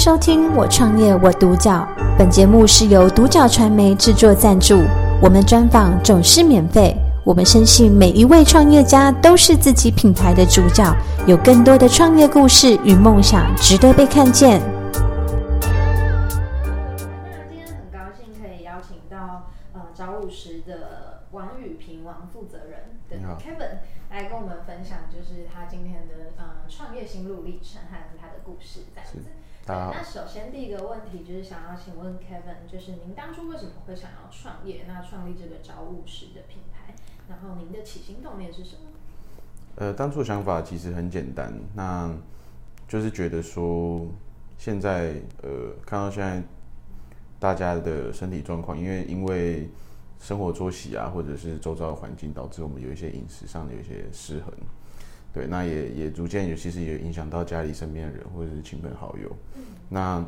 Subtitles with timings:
[0.00, 1.86] 收听《我创业我独角》，
[2.16, 4.82] 本节目是由独角传媒制作赞助，
[5.20, 6.96] 我们专访总是免费。
[7.22, 14.62] 我们深信每一位创业家都是自己品牌的主角，有更多的创业故事与梦想值得被看见。
[17.30, 23.80] 那今天很高兴可以邀请到呃找五十的王宇平王负责人的 Kevin
[24.10, 29.30] 来跟我们分享，就是他今天的呃创业心路历程和他的故事这样子。
[29.70, 34.84] 那首先第一个问题就是想要请问 Kevin，就是您当初为什么会想要创业？
[34.88, 36.94] 那创立这个找务实的品牌，
[37.28, 38.82] 然后您的起心动念是什么？
[39.76, 42.12] 呃，当初想法其实很简单，那
[42.88, 44.06] 就是觉得说，
[44.58, 46.42] 现在呃看到现在
[47.38, 49.70] 大家的身体状况，因为因为
[50.18, 54.52] 生活作息啊，或者是周遭的环境，导致我们有一些饮食上的有一些失衡。
[55.32, 59.30] 对，那也也逐渐有，其实也影响到家里身边的人或者是亲朋好友。
[59.56, 60.24] 嗯、那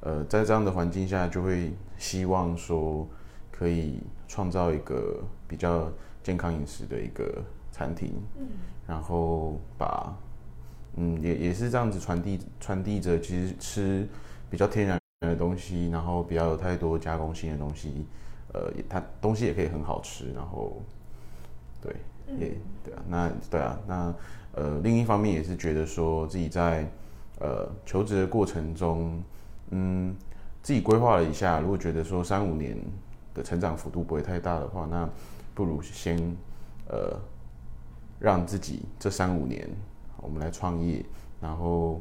[0.00, 3.08] 呃，在这样的环境下，就会希望说
[3.50, 5.90] 可以创造一个比较
[6.22, 8.12] 健康饮食的一个餐厅。
[8.38, 8.46] 嗯，
[8.86, 10.14] 然后把
[10.96, 14.06] 嗯也也是这样子传递传递着，其实吃
[14.50, 18.06] 比较天然的东西，然后不要有太多加工性的东西。
[18.52, 20.82] 呃，它东西也可以很好吃，然后
[21.80, 21.96] 对。
[22.38, 24.14] 也、yeah, 对啊，那对啊，那
[24.52, 26.86] 呃，另一方面也是觉得说自己在
[27.40, 29.22] 呃求职的过程中，
[29.70, 30.14] 嗯，
[30.62, 32.76] 自己规划了一下，如果觉得说三五年
[33.34, 35.08] 的成长幅度不会太大的话，那
[35.54, 36.16] 不如先
[36.88, 37.18] 呃
[38.18, 39.68] 让自己这三五年
[40.18, 41.04] 我们来创业，
[41.40, 42.00] 然后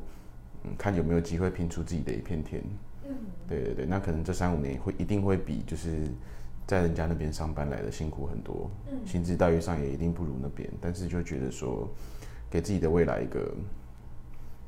[0.64, 2.64] 嗯看有没有机会拼出自己的一片天。
[3.06, 3.16] 嗯，
[3.48, 6.08] 对对对，那可能这三五年会一定会比就是。
[6.66, 11.88] 在人家那边上班来的辛苦很多，嗯，薪资待遇上也一定不如那边，但是就觉得说，
[12.50, 13.54] 给自己的未来一个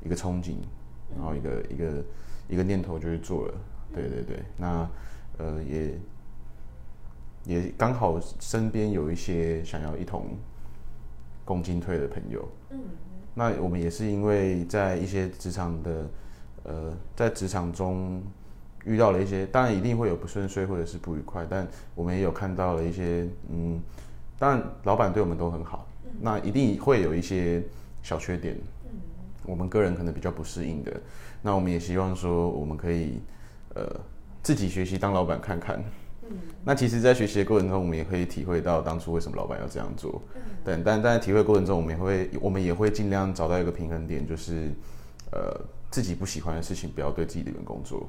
[0.04, 0.56] 一个憧憬，
[1.16, 2.04] 然后一个一个
[2.50, 3.54] 一个念头就去做了，
[3.94, 4.88] 对对对，那
[5.38, 5.98] 呃也
[7.44, 10.36] 也刚好身边有一些想要一同
[11.44, 12.78] 共进退的朋友，嗯，
[13.34, 16.10] 那我们也是因为在一些职场的
[16.64, 18.22] 呃在职场中。
[18.86, 23.80] 遇到了一些，当然一定会有不顺遂或者是不愉快，但我们也有看到了一些，嗯，
[24.38, 25.86] 当然老板对我们都很好，
[26.20, 27.62] 那一定会有一些
[28.02, 28.56] 小缺点，
[29.44, 30.92] 我们个人可能比较不适应的，
[31.42, 33.20] 那我们也希望说我们可以，
[33.74, 33.84] 呃，
[34.42, 35.82] 自己学习当老板看看，
[36.64, 40.22] 那其实，在学习的过程中，我们也可以体会到当初为什么老板要这样做，
[40.64, 44.70] 但但在体会过程中，我们也会我们也会尽量找到一个平衡点，就是，
[45.32, 45.60] 呃，
[45.90, 48.08] 自己不喜欢的事情不要对自己的员工做。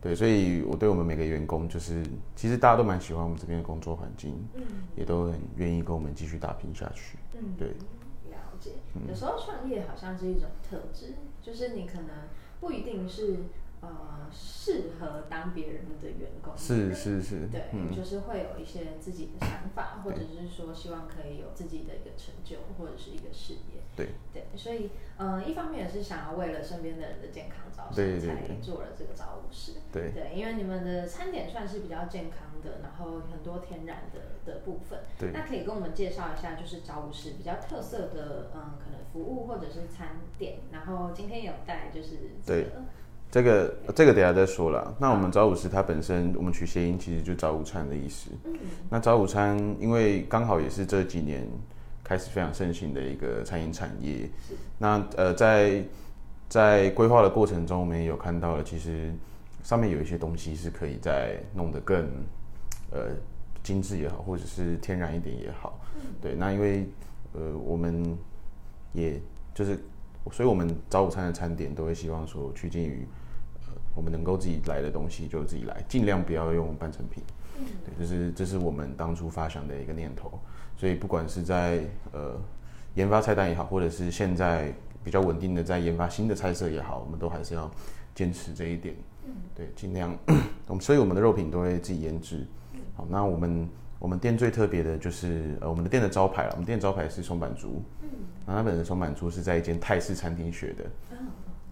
[0.00, 4.62] 对，所以我对我们每个员工，就是其实大家都蛮喜欢我们这边的工作环境，嗯，
[4.96, 7.68] 也都很愿意跟我们继续打拼下去，嗯，对，
[8.30, 8.72] 了解。
[9.08, 12.08] 有时候创业好像是一种特质，就是你可能
[12.60, 13.36] 不一定是。
[13.82, 16.56] 呃，适合当别人的员工。
[16.56, 24.10] 是是是，对，嗯、就是会有一些自己的想法，或者是说希望可以有自己的一个成就或者是一个事业，对。
[24.32, 30.12] 对，所以呃，一方面也是想要为了身边的人的健康着想，才做了这个找五十，对。
[30.12, 42.10] 对，因为你们的餐点算是比较健康的，然后很多天然的的部分，对，那可以跟我们介绍一下，就是找五十比较特色的嗯，可能服务或者是餐点，然后今天有带就是
[42.46, 42.70] 这个。
[42.70, 42.72] 对
[43.32, 44.94] 这个这个等下再说了。
[45.00, 48.30] 那我们早午时，它本身我们取谐音，其实就早午餐的意思。
[48.90, 51.48] 那早午餐，因为刚好也是这几年
[52.04, 54.28] 开始非常盛行的一个餐饮产业。
[54.76, 55.82] 那呃，在
[56.46, 59.10] 在规划的过程中，我们也有看到了，其实
[59.62, 62.04] 上面有一些东西是可以再弄得更
[62.90, 63.08] 呃
[63.62, 65.80] 精致也好，或者是天然一点也好。
[66.20, 66.86] 对，那因为
[67.32, 68.14] 呃，我们
[68.92, 69.18] 也
[69.54, 69.78] 就是，
[70.30, 73.08] 所以我们早午餐的餐点都会希望说趋近于。
[73.94, 77.22] 我们能够自己来的东西就自己来，尽量不要用半成品。
[77.58, 80.40] 嗯，对，这是这是我们当初发想的一个念头。
[80.76, 81.80] 所以不管是在
[82.12, 82.40] 呃
[82.94, 84.72] 研发菜单也好，或者是现在
[85.04, 87.70] 比较稳定的在研发新的菜色也好，我们都还是要
[88.14, 88.96] 坚持这一点。
[89.26, 90.16] 嗯，对，尽量。
[90.66, 92.46] 我们所以我们的肉品都会自己腌制。
[92.96, 93.68] 好，那我们
[93.98, 97.82] 我们店最特别的就是呃我们的店的招牌了，我们店的招牌是松板猪。
[98.02, 98.08] 嗯，
[98.46, 100.84] 那他本的松板猪是在一间泰式餐厅学的。
[101.10, 101.18] 嗯。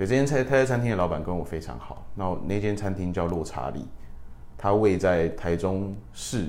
[0.00, 2.06] 对，这间泰泰式餐厅的老板跟我非常好。
[2.14, 3.84] 那那间餐厅叫洛查里，
[4.56, 6.48] 它位在台中市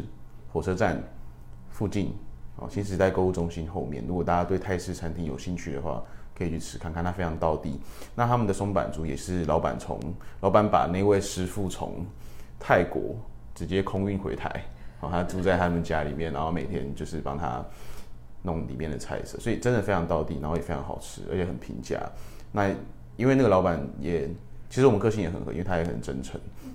[0.53, 1.03] 火车站
[1.69, 2.15] 附近，
[2.55, 4.05] 哦，新时代购物中心后面。
[4.07, 6.01] 如果大家对泰式餐厅有兴趣的话，
[6.33, 7.77] 可以去吃看看，它非常到地。
[8.15, 9.99] 那他们的松板猪也是老板从
[10.39, 12.05] 老板把那位师傅从
[12.57, 13.17] 泰国
[13.53, 14.63] 直接空运回台，
[15.01, 17.61] 哦，他住在他们家里面，然后每天就是帮他
[18.43, 21.99] 弄里面的菜色，所以真的非常到地，然后也非常好吃，而且很平价。
[22.53, 22.73] 那
[23.21, 24.27] 因为那个老板也
[24.67, 26.71] 其实我们个性也很合，因为他也很真诚，嗯、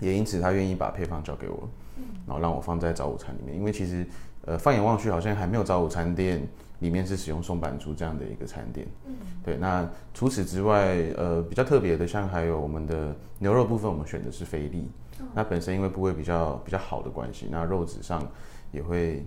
[0.00, 1.68] 也因此他愿意把配方交给我，
[1.98, 3.54] 嗯、然后让我放在早午餐里面。
[3.54, 4.06] 因为其实
[4.46, 6.40] 呃放眼望去，好像还没有早午餐店
[6.78, 8.86] 里面是使用松板猪这样的一个餐点。
[9.04, 9.12] 嗯，
[9.44, 9.58] 对。
[9.58, 14.88] 那除此之外，呃比较特别的，像还有我们的牛肉部分，我们选的是菲力。
[15.20, 18.26] 嗯、那本身因为部位比较比较好的关系，那肉质上
[18.72, 19.22] 也会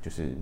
[0.00, 0.34] 就是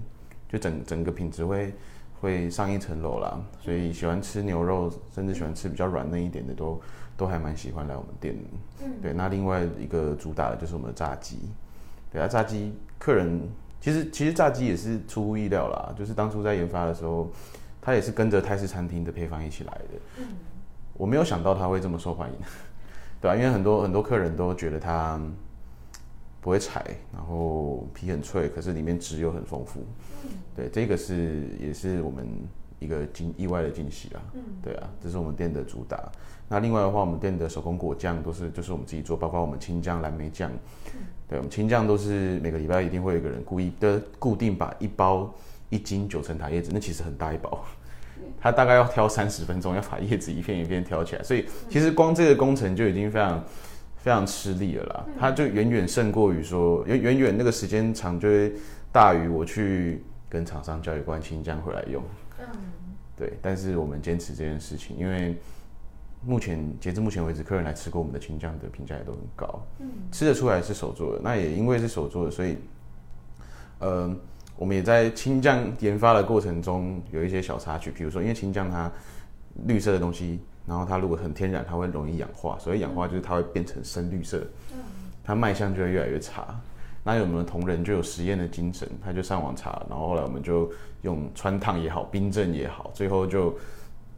[0.48, 1.74] 就整整个品质会。
[2.22, 6.80] 会上一层楼啦，所以喜欢吃牛肉，甚至喜欢吃比较软嫩一点的，都
[7.16, 8.42] 都还蛮喜欢来我们店的。
[8.84, 9.12] 嗯，对。
[9.12, 11.40] 那另外一个主打的就是我们的炸鸡，
[12.12, 13.42] 对啊，炸鸡客人
[13.80, 17.28] 其实其实炸鸡也是出乎意料啦，就是当初在研发的时候，
[17.80, 19.98] 它也是跟着泰式餐厅的配方一起来的。
[20.20, 20.26] 嗯，
[20.94, 22.36] 我没有想到它会这么受欢迎，
[23.20, 25.20] 对啊，因为很多很多客人都觉得他。
[26.42, 26.84] 不会柴，
[27.14, 29.86] 然后皮很脆，可是里面汁又很丰富。
[30.24, 32.26] 嗯，对，这个是也是我们
[32.80, 34.20] 一个惊意外的惊喜啊。
[34.34, 36.10] 嗯，对啊，这是我们店的主打。
[36.48, 40.50] 那另外的话，我们店的手工果酱都是就是我们自己做，包括我们青酱、蓝莓酱。
[40.86, 45.32] 嗯，对，我们青酱都是每个礼拜一定会有一个人故意的固定把一包
[45.70, 47.64] 一斤九层塔叶子，那其实很大一包，
[48.40, 53.40] 他大概要挑三十分钟，要把叶子一片一片挑起来，所以其实光这个工程就已经非常。
[54.02, 58.52] 非常吃力了啦，它就远远胜过于说，远远远那个时间长就会
[58.90, 62.02] 大于我去跟厂商叫一罐青酱回来用。
[62.40, 62.46] 嗯，
[63.16, 65.38] 对，但是我们坚持这件事情，因为
[66.26, 69.64] 目前截至目前为止，客人来吃过我们的青酱的评价也都很高。
[69.78, 72.58] 嗯，吃得出来是手做的，那也因为是手做的，所以，
[73.78, 74.12] 呃，
[74.56, 78.90] 我们也在青酱研发的过程中有一些小插曲，比如说因为青酱它
[79.68, 80.40] 绿色的东西。
[80.66, 84.40] 然后它如果很天然，它会容易氧化，所以氧化就是它会变成深绿色，
[85.24, 86.46] 它卖相就会越来越差。
[87.04, 90.70] 那有我们的同仁就有实验的精神，他就上网查，然后后来我们就
[91.02, 93.52] 用穿烫也好，冰镇也好，最后就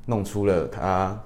[0.05, 1.19] 弄出了它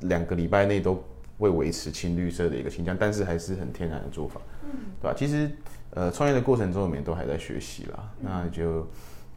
[0.00, 1.00] 两个礼拜内都
[1.38, 5.14] 会维持青绿色的一个青酱，但是还是很天然的做法，嗯对吧？
[5.16, 5.48] 其实
[5.90, 8.84] 呃，创业的过程中我们都还在学习啦，那就。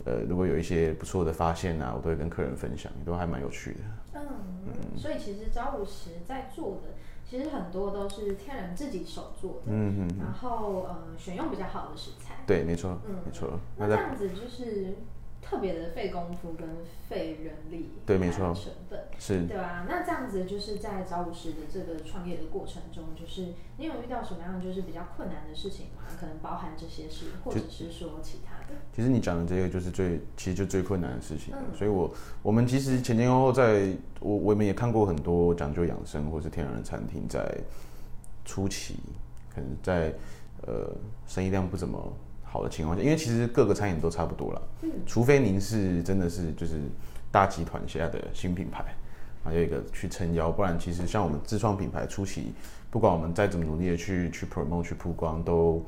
[0.05, 3.79] 呃，如果有一些不错的发现啊，我都会跟客人分享，也都还蛮有趣的。
[4.13, 4.21] 嗯，
[4.67, 6.93] 嗯，所以其实朝五时在做的，
[7.29, 9.67] 其实很多都是天然自己手做的。
[9.67, 10.17] 嗯嗯。
[10.19, 12.35] 然后呃，选用比较好的食材。
[12.45, 12.97] 对，没错。
[13.07, 13.59] 嗯，没错。
[13.77, 14.95] 那这样子就是。
[15.49, 16.67] 特别的费功夫跟
[17.07, 19.85] 费人力，对，没错，成本是，对吧？
[19.87, 26.03] 那这样子就是在找五十的这个创业的过程中，就是你有遇到什么样就是比较困难的事情吗？
[26.19, 28.75] 可能包含这些事，或者是说其他的。
[28.93, 31.53] 其实你讲的这个就是最，其实就最困难的事情。
[31.55, 32.13] 嗯、所以我
[32.43, 37.57] 我们其实前前后后在，我我们也看过很多讲究养生或是天然的餐厅，在
[38.43, 38.97] 初期
[39.55, 40.13] 可能在
[40.63, 40.93] 呃
[41.25, 42.13] 生意量不怎么。
[42.49, 46.79] 好的情况下，因为其实各个餐饮都差不多了，嗯，除非您是真的是就是
[47.29, 48.85] 大集团下的新品牌，
[49.43, 52.53] 还有一个去撑腰，不然其实像我们自创品牌初期，
[52.89, 55.85] 不管我们再怎么努力的去去 promote 去曝光，都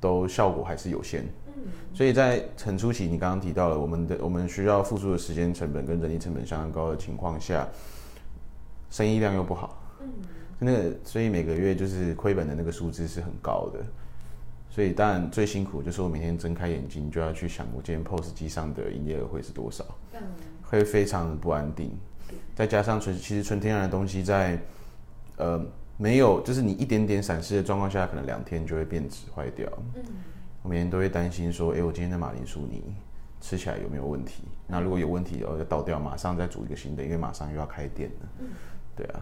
[0.00, 7.66] 都效果还是有限，嗯，所以在很初期，你刚刚提到了我们的我们需要付出的时间成本跟人力成本相当高的情况下，
[8.90, 10.08] 生意量又不好，嗯，
[10.58, 13.80] 那个所以每个月就是亏本的那个数字是很高的。
[14.76, 19.82] 所以当然最辛苦就是我每天睁开眼睛就要去想我今天 POS 机上的营业额会是多少，
[20.64, 21.90] 会非常的不安定。
[22.54, 24.60] 再加上纯其实纯天然的东西在
[25.38, 25.64] 呃
[25.96, 29.66] 没有就是你一点点闪失的状况下，可能两天就会变质坏掉。
[30.60, 32.82] 我每天都会担心说，哎，我今天的马铃薯泥
[33.40, 34.42] 吃起来有没有问题？
[34.66, 38.46] 那如果有问题，我就倒掉，马上再煮一个新的，因为马上又要开店了。
[38.94, 39.20] 对啊，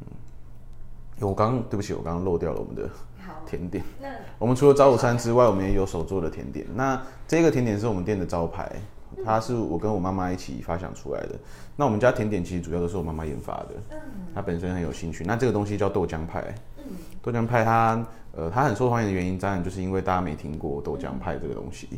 [0.00, 2.88] 嗯，我刚刚对不起，我刚刚漏掉了我们的。
[3.46, 4.08] 甜点，那
[4.38, 6.66] 我们除了早午餐之外，我们也有手做的甜点。
[6.74, 8.70] 那这个甜点是我们店的招牌，
[9.24, 11.38] 它是我跟我妈妈一起发想出来的。
[11.76, 13.70] 那我们家甜点其实主要都是我妈妈研发的，
[14.34, 15.24] 她本身很有兴趣。
[15.24, 16.54] 那这个东西叫豆浆派，
[17.22, 21.88] 豆浆派它呃它很受欢迎的原因，当然就是因为大家没听过豆浆派这个东西。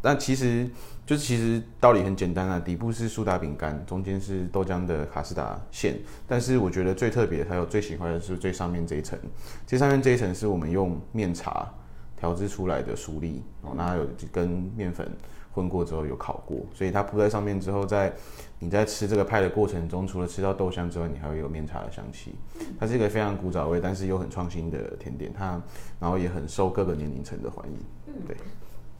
[0.00, 0.68] 但其实
[1.04, 5.98] 就是其实道理很简单啊，底部是苏打饼干，中间是豆浆的卡士达馅。
[6.26, 9.18] 但是我觉得最特别，还有最喜欢的是最上面这一层。
[9.66, 11.68] 最上面这一层是我们用面茶
[12.16, 15.08] 调制出来的酥粒哦，那有跟面粉
[15.52, 18.12] 混过之后有烤过，所以它铺在上面之后，在
[18.60, 22.34] 你在吃这个派的过程中，除了吃到豆香之外，你还会有面茶的香气。
[22.78, 25.60] 它是一个非常古早味，但是又很创新的甜点，它
[25.98, 28.14] 然后也很受各个年龄层的欢迎。
[28.26, 28.36] 对。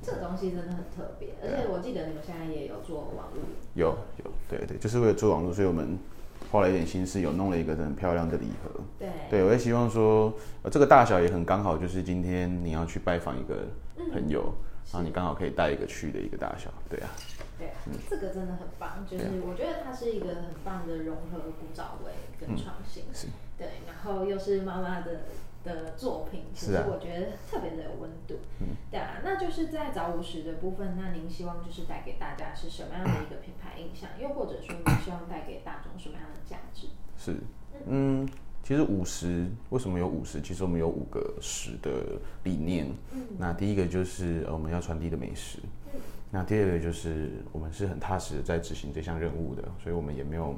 [0.02, 3.43] 这个东西真的很特别，而且我记得你们现在也有做网络，
[3.75, 3.88] 有
[4.25, 5.99] 有，对对，就是为了做网络，所以我们
[6.50, 8.81] 花了一点心思，有弄了一个很漂亮的礼盒。
[8.99, 13.67] 对，对我也希望说，呃，这个大小也很刚好，就是今天你要去拜访一个
[14.12, 14.55] 朋友，
[14.93, 17.11] 然后你刚好可以带一个去的一个大小，对啊。
[17.59, 23.26] 对，嗯、这个真的很棒，就是我觉得它是一个很棒的融合古早味跟创新，嗯、是。
[23.59, 25.23] 对，然后又是妈妈的
[25.65, 34.09] 的作品，其实我觉得特别的有温度，嗯，对啊，那就是在早午时的部分，那您希望就是带给大家是什么样的一个品牌印象？
[34.21, 36.87] 又或者说您希望带给大众什么样的价值？
[37.19, 37.37] 是，
[37.87, 38.29] 嗯，
[38.62, 40.41] 其实五十为什么有五十？
[40.41, 45.59] 其实我们有五个十的理念，嗯，那第一个就是我们要传递的美食。
[46.31, 50.55] 那第二个就是我们是很踏实的在执行这项任务的，所以我们也没有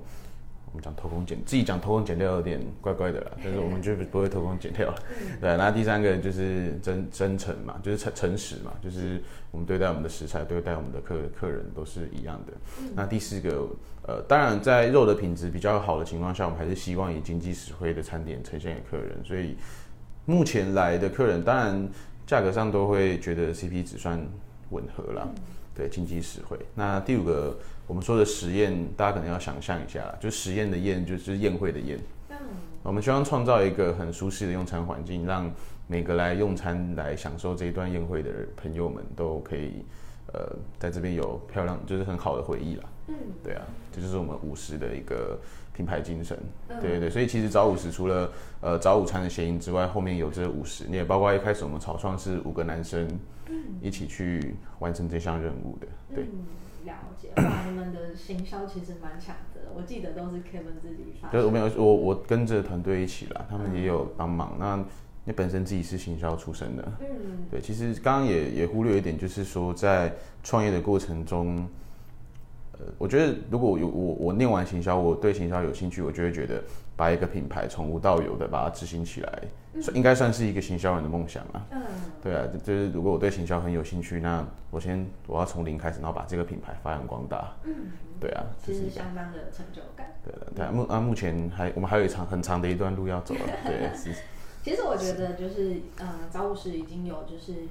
[0.73, 4.95] 我们讲偷工减，自己讲偷工减料有点怪怪的啦， 但是我们就不会偷工减料。
[5.41, 12.53] 对，那第三个就是真真诚嘛，就是诚诚实嘛，就是我们对待我们的食材，对待我们的客客人都是一样的。
[12.95, 13.69] 那第四个，
[14.07, 19.19] 呃，当然在肉的品质比较好的情况下，我们还是希望以经济实惠的餐点呈现给客人。
[19.25, 19.57] 所以
[20.25, 21.89] 目前来的客人，当然
[22.27, 24.25] 价格上都会觉得 CP 值算
[24.71, 25.29] 吻合啦。
[25.75, 26.59] 对，经济实惠。
[26.75, 27.59] 那第五个，
[27.91, 31.99] 我们说的实验，大家可能要想象一下，就实验的宴，就是宴会的宴。
[32.29, 32.37] 嗯。
[32.85, 35.53] 我们希望创造一个很舒适的用餐环境，让
[35.89, 39.85] 每个来用餐、来享受这一段宴会的朋友们都可以，
[40.33, 42.85] 呃，在这边有漂亮，就是很好的回忆啦。
[43.09, 43.15] 嗯。
[43.43, 45.37] 对啊，这就是我们午时的一个
[45.75, 46.39] 品牌精神。
[46.69, 46.81] 嗯。
[46.81, 48.31] 对对对，所以其实早午时除了
[48.61, 53.09] 呃早午餐的谐音之外，后面有这午时，你也包括一开始我们草创是五个男生。
[53.83, 56.23] 一起去完成这项任务的，对。
[56.23, 56.31] 嗯，
[56.85, 57.31] 了解。
[57.37, 61.29] 哇，你们的行销其实蛮强的，我记得都是 Kevin 自己发。
[61.29, 64.53] 对，我没有，我我跟着团队一起啦，他们也有帮忙。
[64.55, 64.85] 嗯、那
[65.25, 67.07] 你本身自己是行销出身的，嗯，
[67.51, 67.61] 对。
[67.61, 71.69] 其实刚刚也也忽略一点，就是说在创业的过程中，呃，
[72.99, 76.63] 我觉得如果有我我念完行销，我对行销有兴趣，我就会觉得
[76.97, 79.43] 把一个品牌从无到有的把它执行起来。
[79.95, 81.65] 应该算是一个行销人的梦想啊。
[81.71, 81.81] 嗯，
[82.21, 87.55] 对啊，就是如果我对行销很有兴趣，那我先我要从零开始，然后把这个品牌发扬光大。
[87.63, 90.13] 嗯，对啊，其实相当的成就感。
[90.25, 93.41] 对的，对啊，目啊目前还我们还有一长很长的一段路要走了。
[93.65, 94.13] 对，是。
[94.63, 97.63] 其实我觉得就是呃，早午时已经有就是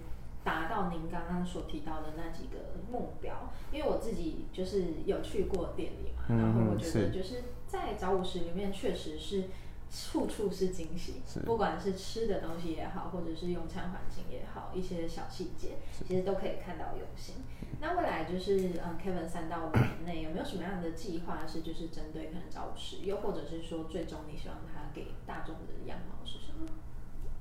[0.44, 9.46] 达到您刚刚所提到的那几个目标，因为我自己就是有去过店里嘛，然后我觉得就是在早午时里面确实是。
[9.92, 15.78] 处处是惊喜，不管是吃的东西也好，或者是用餐环境也好，一些小细节，
[16.08, 17.38] 其实都可以看到用心。
[17.82, 26.68] 那未来就是，嗯，Kevin 三到五年内有没有什么样的计划是就是针对可能早午时，又或者是说最终你希望他给大众的样貌是什么？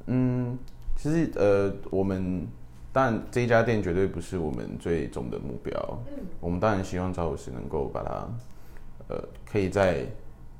[0.07, 0.59] 嗯，
[0.97, 2.49] 其实呃，我们
[2.99, 8.29] 当然这一家店绝对不是我们最终的目标，嗯，我们当然希望早午时能够把它，
[9.15, 10.05] 呃，可以在。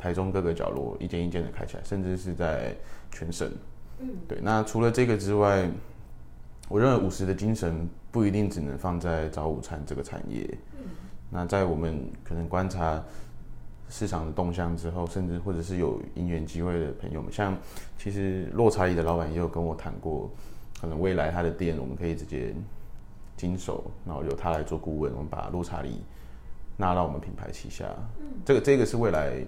[0.01, 2.73] 台中各个角落一间一间的开起来，甚至是在
[3.11, 3.51] 全省。
[3.99, 4.39] 嗯，对。
[4.41, 5.69] 那除了这个之外，
[6.69, 10.49] 我认为五十的精神不一定只能放在早午餐这个产业。
[10.77, 10.85] 嗯。
[11.29, 13.03] 那在我们可能观察
[13.89, 17.59] 市场的动向之后，甚至或者是有因缘机会的朋友们，像
[17.99, 20.31] 其实落茶里的老板也有跟我谈过，
[20.81, 22.55] 可能未来他的店我们可以直接
[23.37, 26.03] 经手，然后由他来做顾问，我们把落茶里
[26.77, 27.87] 纳到我们品牌旗下。
[28.21, 28.27] 嗯。
[28.45, 29.45] 这个这个是未来。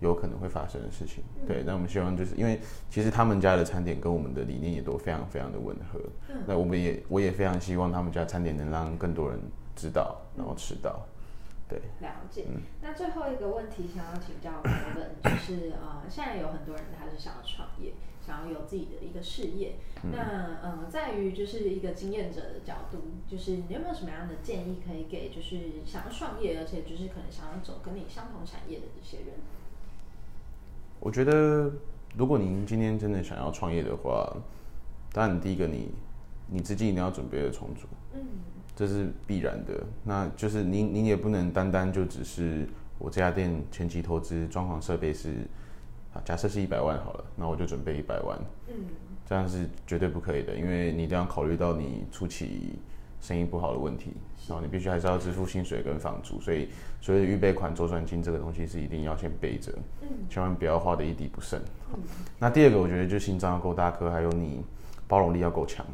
[0.00, 1.62] 有可能会发生的事情，对。
[1.64, 2.58] 那我们希望就是因为
[2.90, 6.00] 其实他们家的餐点跟我们的理念也都非常非常的吻合。
[6.44, 9.38] 那我们也我也非常希望他们家餐点能让更多人
[9.76, 11.06] 知道，然后吃到。
[11.68, 12.46] 对，了解。
[12.80, 17.92] 那最后一个问题想要请教 Kevin，就是呃，现在有很多人他是想要创业，
[18.26, 19.74] 想要有自己的一个事业。
[20.10, 22.98] 那呃，在于就是一个经验者的角度，
[23.28, 29.34] 就是你有没有什么样的建议可以给，就是想要创业，而且就是可能想要走跟你相同产业的这些人？
[30.98, 31.72] 我觉得，
[32.16, 34.36] 如果您今天真的想要创业的话，
[35.12, 35.90] 当然第一个你，
[36.48, 38.20] 你资金一定要准备的充足，嗯，
[38.74, 39.84] 这是必然的。
[40.04, 45.46] 那就是您，您也不能单单就只是我这家店前期投资装潢设备是，
[46.14, 48.38] 啊，假设是一百万好了，那我就准备一百万，
[48.68, 48.74] 嗯，
[49.26, 52.78] 这样是绝对不可以的，因为你一定要考虑到你初期
[53.20, 54.12] 生意不好的问题。
[54.48, 56.68] 然后你必须还是要支付薪水跟房租，所以
[57.00, 61.60] 所以预备款、周转金这个东西是一定要先备着，嗯千万不要花的一滴不剩。
[62.40, 64.64] 那第二个，我觉得就心脏要够大颗，还有你
[65.06, 65.86] 包容力要够强。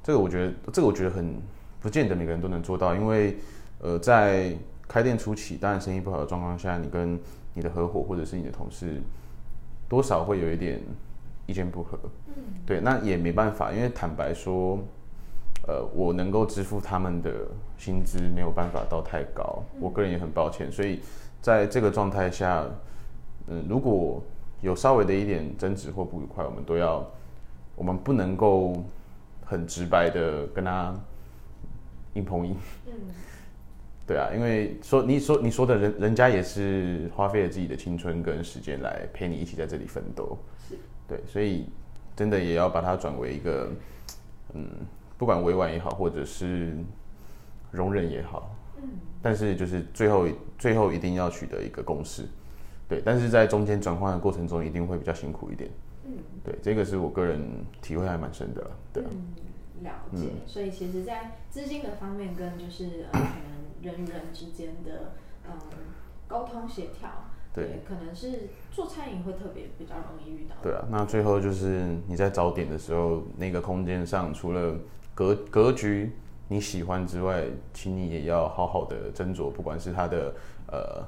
[0.00, 1.34] 这个我觉得，这个我觉得很
[1.80, 3.36] 不见得每个人都能做到，因为
[3.80, 7.18] 呃，在开店初期，当然生意不好的状况下，你跟
[7.54, 9.00] 你的合伙或者是你的同事，
[9.88, 10.80] 多少会有一点
[11.46, 11.98] 意见不合。
[12.66, 14.78] 对，那也没办法，因为坦白说。
[15.66, 17.30] 呃，我能够支付他们的
[17.76, 20.72] 薪资没有办法到太高，我个人也很抱歉。
[20.72, 21.00] 所以
[21.42, 22.64] 在这个状态下，
[23.48, 24.22] 嗯，如果
[24.62, 27.06] 有稍微的一点争执或不愉快，我们都要，
[27.76, 28.82] 我们不能够
[29.44, 30.94] 很直白的跟他
[32.14, 32.56] 硬碰硬。
[32.86, 32.92] 嗯，
[34.08, 40.38] 对啊，因为说你说你说的人，人家也是花费了自己的青春跟时间来陪你一起在这里奋斗。
[40.66, 41.66] 是，对，所以
[42.16, 43.68] 真的也要把它转为一个，
[44.54, 44.66] 嗯，
[45.18, 46.74] 不管委婉也好，或者是
[47.70, 48.88] 容忍也好，嗯，
[49.20, 50.26] 但是就是最后
[50.58, 52.24] 最后一定要取得一个共识。
[52.88, 55.68] 对，但是在中间转换的过程中，一定会比较辛苦一点。
[56.06, 56.12] 嗯，
[56.42, 57.38] 对，这个是我个人
[57.82, 58.70] 体会还蛮深的。
[58.90, 60.28] 对啊，嗯，了解。
[60.32, 63.04] 嗯，所以其实，在资金的方面，跟就是
[63.82, 65.12] 人与人之间的
[65.46, 65.52] 嗯
[66.26, 67.08] 沟通协调，
[67.52, 70.56] 对，可能是做餐饮会特别比较容易遇到。
[70.62, 74.76] 对啊，那最后就是你在找点的时候，那个空间上，除了
[75.14, 76.12] 格格局
[76.48, 80.34] 你喜欢之外，请你也要好好的斟酌，不管是它的
[80.66, 81.04] 呃。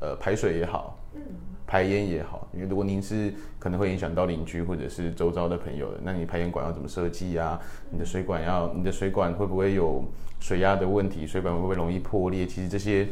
[0.00, 1.20] 呃，排水也好，嗯，
[1.66, 7.60] 排烟也好，因为如果您是可能会影响到邻居或者是周遭的朋友的，那你排烟管要怎么设计啊？
[7.90, 10.04] 你的水管要，你的水管会不会有
[10.40, 11.26] 水压的问题？
[11.26, 12.46] 水管会不会容易破裂？
[12.46, 13.08] 其实这些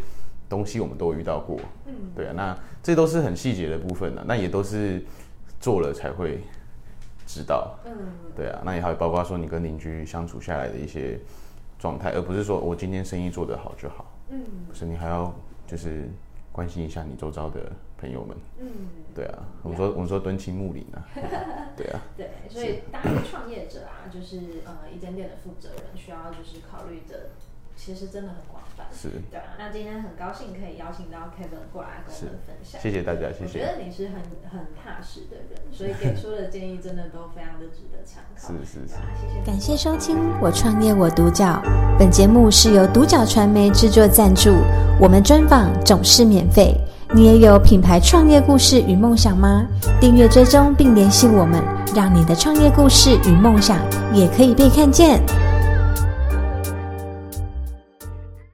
[0.48, 5.02] 东西我们都有遇到过，嗯，对啊，那这都是很细节的部分呢，那也都是
[5.58, 6.40] 做了才会
[7.26, 7.92] 知道，嗯，
[8.36, 11.18] 对啊，那也还有包括说你跟邻居相处下来的一些
[11.78, 15.34] 状态，而不是说我今天生意做得好就好，嗯，不是你还要
[15.66, 16.08] 就是。
[16.56, 18.70] 关心一下你周遭的朋友们，嗯，
[19.14, 21.04] 对啊，我们说我们说敦亲睦邻啊，
[21.76, 27.28] 对啊，对，所以当创业者啊，就是呃一间店的负责人，需要就是考虑的。
[27.76, 29.54] 其实真的很广泛，是，对啊。
[29.58, 33.60] 那今天很高兴可以邀请到 Kevin 过来跟我们分享，谢谢大家，谢谢。
[33.60, 34.14] 我觉得你是很
[34.50, 38.48] 很踏实的人，所以给出的建议真的都非常的值得参考。
[38.48, 39.44] 是是是，谢谢。
[39.44, 41.62] 感谢收听《我创业我独角》，
[41.98, 44.50] 本节目是由独角传媒制作赞助，
[44.98, 46.74] 我们专访总是免费。
[47.14, 49.64] 你也有品牌创业故事与梦想吗？
[50.00, 51.62] 订阅追踪并联系我们，
[51.94, 53.78] 让你的创业故事与梦想
[54.12, 55.20] 也可以被看见。